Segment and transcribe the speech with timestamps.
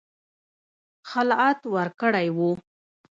[1.09, 2.51] خلعت ورکړی وو.